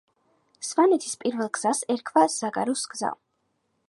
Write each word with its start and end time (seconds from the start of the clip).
სვანეთის 0.67 1.17
პირველი 1.23 1.53
გზას 1.59 1.83
ერქვა 1.97 2.23
ზაგაროს 2.39 2.83
გზა 2.95 3.13